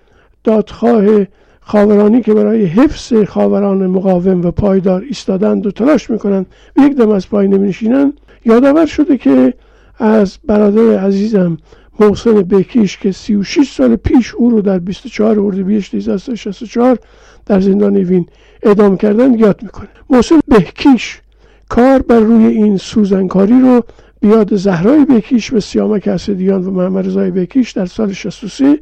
دادخواه 0.45 1.27
خاورانی 1.61 2.23
که 2.23 2.35
برای 2.35 2.65
حفظ 2.65 3.13
خاوران 3.15 3.87
مقاوم 3.87 4.43
و 4.43 4.51
پایدار 4.51 5.03
ایستادند 5.09 5.67
و 5.67 5.71
تلاش 5.71 6.11
می‌کنند 6.11 6.47
و 6.77 6.83
یک 6.83 6.97
دم 6.97 7.09
از 7.09 7.29
پای 7.29 7.49
نمینشینند 7.49 8.13
یادآور 8.45 8.87
شده 8.87 9.17
که 9.17 9.55
از 9.99 10.39
برادر 10.47 10.99
عزیزم 10.99 11.59
محسن 12.01 12.43
بکیش 12.43 12.99
که 12.99 13.13
36 13.13 13.73
سال 13.73 13.97
پیش 13.97 14.35
او 14.35 14.51
رو 14.51 14.61
در 14.61 14.79
24 14.79 15.41
اردیبهشت 15.41 15.95
1364 15.95 16.99
در 17.47 17.61
زندان 17.61 17.97
وین 17.97 18.27
اعدام 18.63 18.97
کردن 18.97 19.35
یاد 19.35 19.63
می‌کنه. 19.63 19.89
محسن 20.11 20.41
بکیش 20.51 21.21
کار 21.69 22.03
بر 22.03 22.21
روی 22.21 22.47
این 22.47 22.77
سوزنکاری 22.77 23.61
رو 23.61 23.85
بیاد 24.23 24.57
زهرای 24.57 25.05
بکیش 25.05 25.53
و 25.53 25.61
سیامک 25.61 26.09
اسدیان 26.09 26.65
و 26.65 26.71
محمد 26.71 27.07
رضای 27.07 27.31
بکیش 27.31 27.73
در 27.73 27.87
سال 27.87 28.13
63 28.13 28.79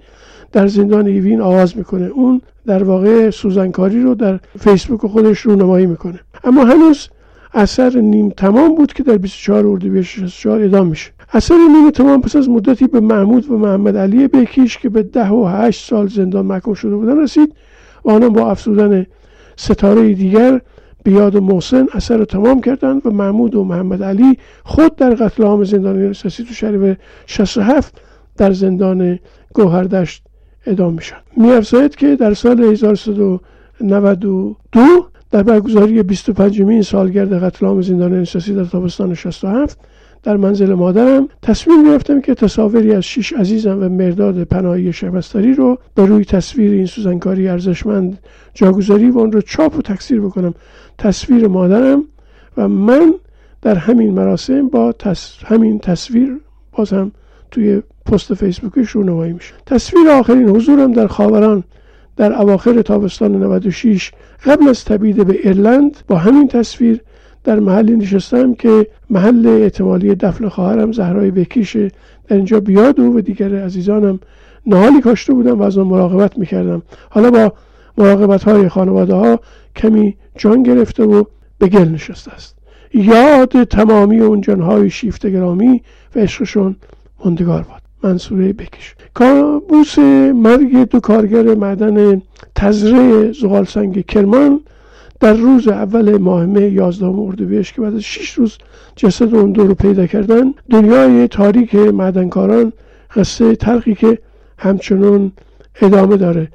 در 0.52 0.66
زندان 0.66 1.06
ایوین 1.06 1.40
آغاز 1.40 1.76
می‌کنه. 1.76 2.06
اون 2.06 2.40
در 2.66 2.82
واقع 2.82 3.30
سوزنکاری 3.30 4.02
رو 4.02 4.14
در 4.14 4.40
فیسبوک 4.58 5.00
خودش 5.00 5.38
رو 5.38 5.56
نمایی 5.56 5.86
می‌کنه. 5.86 6.20
اما 6.44 6.64
هنوز 6.64 7.08
اثر 7.54 7.98
نیم 7.98 8.30
تمام 8.30 8.74
بود 8.74 8.92
که 8.92 9.02
در 9.02 9.16
24 9.16 9.66
اردیبهشت 9.66 10.18
64 10.18 10.60
ادام 10.60 10.86
میشه. 10.86 11.10
اثر 11.32 11.54
نیم 11.54 11.90
تمام 11.90 12.20
پس 12.20 12.36
از 12.36 12.48
مدتی 12.48 12.86
به 12.86 13.00
محمود 13.00 13.50
و 13.50 13.58
محمد 13.58 13.96
علی 13.96 14.28
بکیش 14.28 14.78
که 14.78 14.88
به 14.88 15.02
ده 15.02 15.28
و 15.28 15.46
هشت 15.46 15.88
سال 15.88 16.08
زندان 16.08 16.46
محکوم 16.46 16.74
شده 16.74 16.96
بودن 16.96 17.22
رسید 17.22 17.54
و 18.04 18.10
آنها 18.10 18.28
با 18.28 18.50
افزودن 18.50 19.06
ستاره 19.56 20.14
دیگر 20.14 20.60
به 21.02 21.12
یاد 21.12 21.36
محسن 21.36 21.86
اثر 21.92 22.16
رو 22.16 22.24
تمام 22.24 22.60
کردند 22.60 23.06
و 23.06 23.10
محمود 23.10 23.54
و 23.54 23.64
محمد 23.64 24.02
علی 24.02 24.38
خود 24.64 24.96
در 24.96 25.14
قتل 25.14 25.42
عام 25.42 25.64
زندانیان 25.64 26.12
سیاسی 26.12 26.44
تو 26.44 26.54
شریف 26.54 26.96
67 27.26 28.00
در 28.36 28.52
زندان 28.52 29.18
گوهردشت 29.54 30.22
ادام 30.66 30.94
میشن. 30.94 31.16
میافزاید 31.36 31.96
که 31.96 32.16
در 32.16 32.34
سال 32.34 32.60
1392 32.60 35.06
در 35.30 35.42
برگزاری 35.42 36.02
25 36.02 36.62
مین 36.62 36.82
سالگرد 36.82 37.44
قتل 37.44 37.66
عام 37.66 37.82
زندانیان 37.82 38.24
سیاسی 38.24 38.54
در 38.54 38.64
تابستان 38.64 39.14
67 39.14 39.78
در 40.22 40.36
منزل 40.36 40.74
مادرم 40.74 41.28
تصمیم 41.42 41.84
گرفتم 41.84 42.20
که 42.20 42.34
تصاویری 42.34 42.94
از 42.94 43.04
شش 43.04 43.32
عزیزم 43.32 43.82
و 43.82 43.88
مرداد 43.88 44.44
پناهی 44.44 44.92
شهبستری 44.92 45.54
رو 45.54 45.78
به 45.94 46.06
روی 46.06 46.24
تصویر 46.24 46.72
این 46.72 46.86
سوزنکاری 46.86 47.48
ارزشمند 47.48 48.18
جاگذاری 48.54 49.10
و 49.10 49.18
اون 49.18 49.32
رو 49.32 49.40
چاپ 49.40 49.78
و 49.78 49.82
تکثیر 49.82 50.20
بکنم. 50.20 50.54
تصویر 50.98 51.48
مادرم 51.48 52.04
و 52.56 52.68
من 52.68 53.14
در 53.62 53.74
همین 53.74 54.14
مراسم 54.14 54.68
با 54.68 54.94
همین 55.44 55.78
تصویر 55.78 56.40
باز 56.72 56.92
هم 56.92 57.12
توی 57.50 57.82
پست 58.06 58.34
فیسبوکش 58.34 58.90
رونمایی 58.90 59.32
میشه. 59.32 59.54
تصویر 59.66 60.08
آخرین 60.08 60.48
حضورم 60.48 60.92
در 60.92 61.06
خاوران 61.06 61.64
در 62.16 62.32
اواخر 62.32 62.82
تابستان 62.82 63.36
96 63.36 64.12
قبل 64.44 64.68
از 64.68 64.84
تبعید 64.84 65.26
به 65.26 65.32
ایرلند 65.32 65.96
با 66.08 66.16
همین 66.16 66.48
تصویر 66.48 67.00
در 67.44 67.60
محلی 67.60 67.96
نشستم 67.96 68.54
که 68.54 68.86
محل 69.10 69.46
احتمالی 69.46 70.14
دفن 70.14 70.48
خواهرم 70.48 70.92
زهرای 70.92 71.30
بکیشه 71.30 71.90
در 72.28 72.36
اینجا 72.36 72.60
بیاد 72.60 72.98
و 72.98 73.20
دیگر 73.20 73.64
عزیزانم 73.64 74.20
نهالی 74.66 75.00
کاشته 75.00 75.32
بودم 75.32 75.58
و 75.58 75.62
از 75.62 75.78
آن 75.78 75.86
مراقبت 75.86 76.38
می‌کردم. 76.38 76.82
حالا 77.10 77.30
با 77.30 77.52
مراقبت 77.98 78.42
های 78.44 78.68
خانواده 78.68 79.14
ها 79.14 79.40
کمی 79.76 80.16
جان 80.36 80.62
گرفته 80.62 81.04
و 81.04 81.24
به 81.58 81.68
گل 81.68 81.88
نشسته 81.88 82.32
است. 82.32 82.56
یاد 82.94 83.64
تمامی 83.64 84.20
اون 84.20 84.40
جانهای 84.40 84.90
شیفت 84.90 85.26
گرامی 85.26 85.82
و 86.16 86.18
عشقشون 86.18 86.76
مندگار 87.24 87.62
باد. 87.62 87.80
منصوره 88.02 88.52
بکش 88.52 88.94
کابوس 89.14 89.98
مرگ 90.34 90.88
دو 90.88 91.00
کارگر 91.00 91.54
معدن 91.54 92.22
تزره 92.54 93.32
زغال 93.32 93.64
سنگ 93.64 94.06
کرمان 94.06 94.60
در 95.20 95.34
روز 95.34 95.68
اول 95.68 96.18
ماه 96.18 96.46
مه 96.46 96.70
11 96.70 97.06
اردیبهشت 97.06 97.74
که 97.74 97.80
بعد 97.80 97.94
از 97.94 98.02
6 98.02 98.30
روز 98.30 98.58
جسد 98.96 99.34
اون 99.34 99.52
دو 99.52 99.66
رو 99.66 99.74
پیدا 99.74 100.06
کردن 100.06 100.54
دنیای 100.70 101.28
تاریک 101.28 101.74
معدنکاران 101.74 102.72
قصه 103.14 103.56
تلخی 103.56 103.94
که 103.94 104.18
همچنان 104.58 105.32
ادامه 105.82 106.16
داره. 106.16 106.48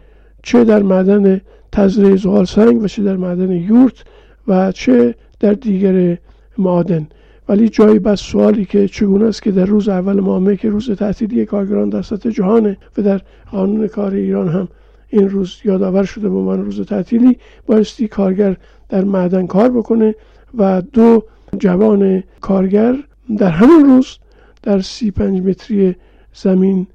چه 0.44 0.64
در 0.64 0.84
معدن 0.84 1.42
تزره 1.72 2.16
زغال 2.16 2.46
سنگ 2.46 2.84
و 2.84 2.88
چه 2.88 3.04
در 3.04 3.18
معدن 3.18 3.52
یورت 3.52 4.04
و 4.48 4.72
چه 4.72 5.16
در 5.40 5.54
دیگر 5.54 6.18
معادن. 6.58 7.08
ولی 7.50 7.70
جایی 7.70 8.00
بس 8.00 8.20
سوالی 8.20 8.66
که 8.66 8.88
چگونه 8.88 9.26
است 9.26 9.44
که 9.44 9.52
در 9.52 9.66
روز 9.66 9.90
اول 9.90 10.20
ماه 10.20 10.56
که 10.56 10.70
روز 10.70 10.92
تعطیلی 10.92 11.46
کارگران 11.46 11.90
در 11.90 12.02
سطح 12.02 12.30
جهانه 12.30 12.78
و 12.98 13.02
در 13.02 13.22
قانون 13.52 13.88
کار 13.88 14.14
ایران 14.14 14.48
هم 14.48 14.68
این 15.16 15.30
روز 15.30 15.58
یادآور 15.64 16.04
شده 16.04 16.30
به 16.30 16.36
عنوان 16.36 16.66
روز 16.66 16.82
تعطیلی 16.82 17.38
بایستی 17.68 18.08
کارگر 18.08 18.58
در 18.90 19.04
معدن 19.04 19.48
کار 19.48 19.70
بکنه 19.70 20.16
و 20.58 20.82
دو 20.82 21.24
جوان 21.58 22.24
کارگر 22.42 22.96
در 23.38 23.50
همون 23.50 23.86
روز 23.86 24.18
در 24.64 24.80
سی 24.80 25.12
پنج 25.12 25.42
متری 25.42 25.96
زمین 26.34 26.88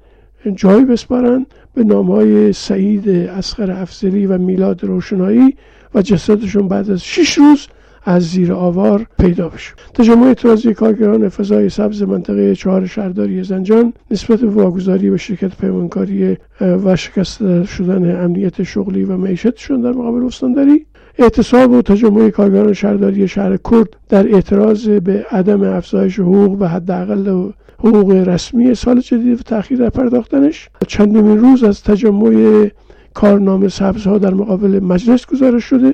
جای 0.55 0.85
بسپارن 0.85 1.45
به 1.73 1.83
نام 1.83 2.11
های 2.11 2.53
سعید 2.53 3.09
اسخر 3.09 3.71
افزری 3.71 4.25
و 4.25 4.37
میلاد 4.37 4.83
روشنایی 4.83 5.55
و 5.95 6.01
جسدشون 6.01 6.67
بعد 6.67 6.91
از 6.91 7.03
شش 7.03 7.37
روز 7.37 7.67
از 8.03 8.23
زیر 8.23 8.53
آوار 8.53 9.05
پیدا 9.19 9.49
بشه 9.49 9.73
تجمع 9.93 10.27
اعتراضی 10.27 10.73
کارگران 10.73 11.29
فضای 11.29 11.69
سبز 11.69 12.03
منطقه 12.03 12.55
چهار 12.55 12.85
شهرداری 12.85 13.43
زنجان 13.43 13.93
نسبت 14.11 14.39
به 14.39 14.47
واگذاری 14.47 15.09
به 15.09 15.17
شرکت 15.17 15.57
پیمانکاری 15.57 16.37
و 16.61 16.95
شکست 16.95 17.63
شدن 17.63 18.23
امنیت 18.23 18.63
شغلی 18.63 19.03
و 19.03 19.17
معیشتشون 19.17 19.81
در 19.81 19.91
مقابل 19.91 20.25
استانداری. 20.25 20.85
اعتصاب 21.19 21.71
و 21.71 21.81
تجمع 21.81 22.29
کارگران 22.29 22.73
شهرداری 22.73 23.27
شهر 23.27 23.57
کرد 23.57 23.97
در 24.09 24.35
اعتراض 24.35 24.89
به 24.89 25.25
عدم 25.31 25.63
افزایش 25.63 26.19
حقوق 26.19 26.61
و 26.61 26.65
حداقل 26.65 27.49
حقوق 27.79 28.11
رسمی 28.11 28.75
سال 28.75 28.99
جدید 28.99 29.39
و 29.39 29.43
تاخیر 29.43 29.77
در 29.77 29.89
پرداختنش. 29.89 30.69
چندمین 30.87 31.37
روز 31.37 31.63
از 31.63 31.83
تجمع 31.83 32.69
کارنامه 33.13 33.67
سبزها 33.67 34.17
در 34.17 34.33
مقابل 34.33 34.79
مجلس 34.79 35.25
گزارش 35.25 35.63
شده. 35.63 35.93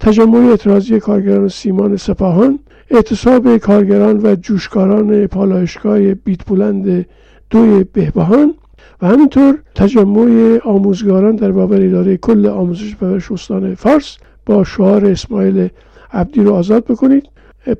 تجمع 0.00 0.50
اعتراضی 0.50 1.00
کارگران 1.00 1.48
سیمان 1.48 1.96
سپاهان 1.96 2.58
اعتصاب 2.90 3.56
کارگران 3.56 4.20
و 4.22 4.34
جوشکاران 4.34 5.26
پالایشگاه 5.26 6.14
بیت 6.14 6.46
بلند 6.46 7.06
دوی 7.50 7.84
بهبهان 7.84 8.54
و 9.02 9.06
همینطور 9.06 9.58
تجمع 9.74 10.58
آموزگاران 10.64 11.36
در 11.36 11.52
بابر 11.52 11.82
اداره 11.82 12.16
کل 12.16 12.46
آموزش 12.46 12.96
پرورش 12.96 13.32
استان 13.32 13.74
فارس 13.74 14.16
با 14.46 14.64
شعار 14.64 15.06
اسماعیل 15.06 15.68
عبدی 16.12 16.40
رو 16.40 16.54
آزاد 16.54 16.84
بکنید. 16.84 17.32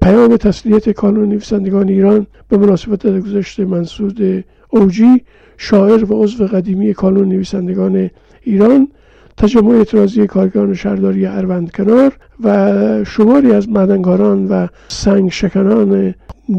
پیام 0.03 0.37
تسلیت 0.37 0.90
کانون 0.90 1.29
نویسندگان 1.29 1.88
ایران 1.88 2.27
به 2.48 2.57
مناسبت 2.57 3.07
گذشت 3.07 3.61
منصود 3.61 4.44
اوجی 4.70 5.25
شاعر 5.57 6.12
و 6.12 6.22
عضو 6.22 6.46
قدیمی 6.46 6.94
کانون 6.94 7.29
نویسندگان 7.29 8.11
ایران 8.42 8.88
تجمع 9.37 9.75
اعتراضی 9.75 10.27
کارگران 10.27 10.75
شهرداری 10.75 11.27
اروند 11.27 11.71
کنار 11.71 12.12
و 12.45 13.05
شماری 13.05 13.53
از 13.53 13.68
مدنگاران 13.68 14.49
و 14.49 14.66
سنگ 14.88 15.31
شکنان 15.31 16.14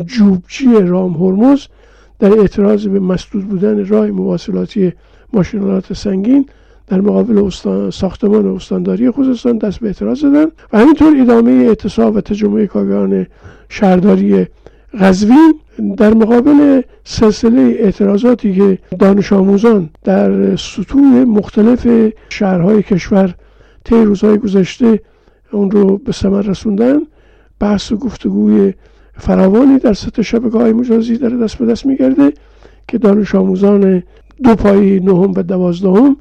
جوبچی 0.06 0.68
رام 0.82 1.14
هرمز 1.14 1.68
در 2.20 2.40
اعتراض 2.40 2.88
به 2.88 3.00
مسدود 3.00 3.48
بودن 3.48 3.86
راه 3.86 4.08
مواصلاتی 4.08 4.94
ماشینالات 5.34 5.94
سنگین 5.94 6.46
در 6.88 7.02
مقابل 7.02 7.50
ساختمان 7.90 8.48
استانداری 8.48 9.12
خوزستان 9.12 9.58
دست 9.58 9.80
به 9.80 9.88
اعتراض 9.88 10.20
زدن 10.20 10.46
و 10.74 10.80
همینطور 10.80 11.22
ادامه 11.22 11.52
اعتصاب 11.52 12.16
و 12.16 12.22
تجمع 12.22 12.66
کارگران 12.66 13.28
شهرداری 13.70 14.48
غزوین 15.00 15.60
در 15.98 16.14
مقابل 16.14 16.82
سلسله 17.04 17.76
اعتراضاتی 17.80 18.56
که 18.56 18.78
دانش 19.00 19.34
آموزان 19.34 19.90
در 20.04 20.56
سطوح 20.56 21.24
مختلف 21.24 21.88
شهرهای 22.30 22.84
کشور 22.84 23.36
طی 23.84 23.96
روزهای 23.96 24.38
گذشته 24.38 25.02
اون 25.52 25.72
رو 25.72 25.98
به 25.98 26.12
ثمر 26.12 26.42
رسوندن 26.42 27.00
بحث 27.60 27.92
و 27.92 27.98
گفتگوی 27.98 28.74
فراوانی 29.18 29.80
در 29.80 29.94
سطح 29.94 30.22
شبکه 30.22 30.58
های 30.58 30.74
مجازی 30.74 31.18
در 31.18 31.30
دست 31.30 31.58
به 31.58 31.66
دست 31.66 31.86
میگرده 31.86 32.34
که 32.88 32.98
دانش 32.98 33.36
آموزان 33.36 34.04
دو 34.44 34.56
پایی 34.56 35.00
نهم 35.00 35.34
و 35.36 35.44
دوازدهم 35.44 36.18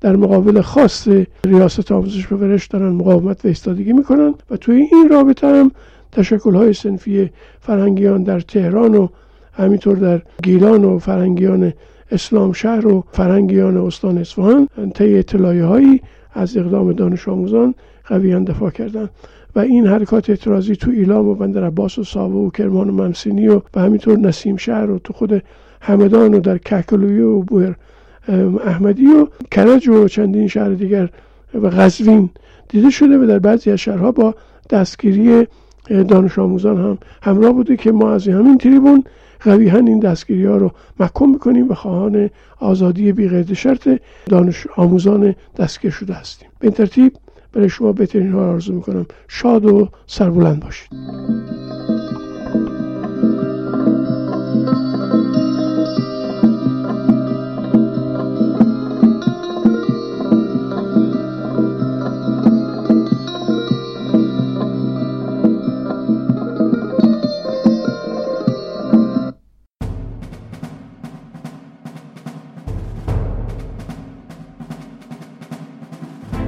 در 0.00 0.16
مقابل 0.16 0.60
خاص 0.60 1.08
ریاست 1.44 1.92
آموزش 1.92 2.32
و 2.32 2.36
ورش 2.36 2.66
دارن 2.66 2.88
مقاومت 2.88 3.44
و 3.44 3.48
ایستادگی 3.48 3.92
می‌کنن 3.92 4.34
و 4.50 4.56
توی 4.56 4.76
این 4.76 5.08
رابطه 5.10 5.46
هم 5.46 5.70
تشکل 6.16 6.54
های 6.54 6.72
سنفی 6.72 7.30
فرهنگیان 7.60 8.22
در 8.22 8.40
تهران 8.40 8.94
و 8.94 9.08
همینطور 9.52 9.96
در 9.96 10.22
گیلان 10.42 10.84
و 10.84 10.98
فرهنگیان 10.98 11.72
اسلام 12.10 12.52
شهر 12.52 12.86
و 12.86 13.04
فرهنگیان 13.12 13.76
استان 13.76 14.18
اصفهان 14.18 14.68
طی 14.94 15.18
اطلاعی 15.18 15.60
هایی 15.60 16.00
از 16.32 16.56
اقدام 16.56 16.92
دانش 16.92 17.28
آموزان 17.28 17.74
قویا 18.06 18.38
دفاع 18.38 18.70
کردند. 18.70 19.10
و 19.56 19.58
این 19.58 19.86
حرکات 19.86 20.30
اعتراضی 20.30 20.76
تو 20.76 20.90
ایلام 20.90 21.28
و 21.28 21.34
بندر 21.34 21.64
عباس 21.64 21.98
و 21.98 22.04
ساوه 22.04 22.34
و 22.34 22.50
کرمان 22.50 22.90
و 22.90 22.92
ممسینی 22.92 23.48
و 23.48 23.60
و 23.74 23.80
همینطور 23.80 24.18
نسیم 24.18 24.56
شهر 24.56 24.90
و 24.90 24.98
تو 24.98 25.12
خود 25.12 25.42
همدان 25.80 26.34
و 26.34 26.40
در 26.40 26.58
ککلویه 26.58 27.24
و 27.24 27.42
بویر 27.42 27.74
احمدی 28.64 29.06
و 29.06 29.26
کرج 29.50 29.88
و 29.88 30.08
چندین 30.08 30.48
شهر 30.48 30.68
دیگر 30.68 31.08
و 31.54 31.70
غزوین 31.70 32.30
دیده 32.68 32.90
شده 32.90 33.18
و 33.18 33.26
در 33.26 33.38
بعضی 33.38 33.70
از 33.70 33.78
شهرها 33.78 34.12
با 34.12 34.34
دستگیری 34.70 35.46
دانش 35.88 36.38
آموزان 36.38 36.76
هم 36.76 36.98
همراه 37.22 37.52
بوده 37.52 37.76
که 37.76 37.92
ما 37.92 38.12
از 38.12 38.28
همین 38.28 38.58
تریبون 38.58 39.04
قویها 39.40 39.78
این 39.78 40.00
دستگیری 40.00 40.44
ها 40.44 40.56
رو 40.56 40.70
محکوم 41.00 41.30
می‌کنیم 41.30 41.70
و 41.70 41.74
خواهان 41.74 42.30
آزادی 42.60 43.12
بی 43.12 43.54
شرط 43.54 43.88
دانش 44.26 44.66
آموزان 44.76 45.34
دستگیر 45.58 45.90
شده 45.90 46.14
هستیم. 46.14 46.48
به 46.58 46.66
این 46.66 46.74
ترتیب 46.74 47.12
برای 47.52 47.68
شما 47.68 47.92
بهترین 47.92 48.32
ها 48.32 48.50
آرزو 48.50 48.72
می‌کنم. 48.72 49.06
شاد 49.28 49.64
و 49.64 49.88
سربلند 50.06 50.60
باشید. 50.60 50.88